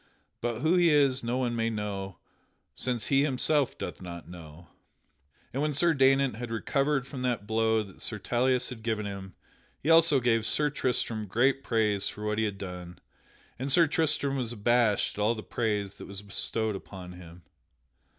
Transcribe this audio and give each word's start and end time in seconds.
But 0.41 0.61
who 0.61 0.77
he 0.77 0.89
is 0.89 1.23
no 1.23 1.37
one 1.37 1.55
may 1.55 1.69
know, 1.69 2.17
since 2.73 3.05
he 3.05 3.21
himself 3.23 3.77
doth 3.77 4.01
not 4.01 4.27
know." 4.27 4.67
And 5.53 5.61
when 5.61 5.75
Sir 5.75 5.93
Daynant 5.93 6.37
had 6.37 6.49
recovered 6.49 7.05
from 7.05 7.21
that 7.21 7.45
blow 7.45 7.83
that 7.83 8.01
Sir 8.01 8.17
Tauleas 8.17 8.69
had 8.69 8.81
given 8.81 9.05
him, 9.05 9.35
he 9.77 9.91
also 9.91 10.19
gave 10.19 10.43
Sir 10.43 10.71
Tristram 10.71 11.27
great 11.27 11.63
praise 11.63 12.07
for 12.09 12.25
what 12.25 12.39
he 12.39 12.45
had 12.45 12.57
done. 12.57 12.97
And 13.59 13.71
Sir 13.71 13.85
Tristram 13.85 14.37
was 14.37 14.51
abashed 14.53 15.19
at 15.19 15.21
all 15.21 15.35
the 15.35 15.43
praise 15.43 15.93
that 15.97 16.07
was 16.07 16.23
bestowed 16.23 16.75
upon 16.75 17.11
him. 17.11 17.43